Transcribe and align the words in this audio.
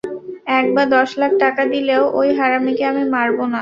এক 0.57 0.65
বা 0.75 0.83
দশ 0.95 1.09
লাখ 1.21 1.31
টাকা 1.43 1.63
দিলেও 1.73 2.03
ওই 2.19 2.29
হারামিকে 2.39 2.83
আমি 2.91 3.03
মারব 3.13 3.37
না। 3.45 3.59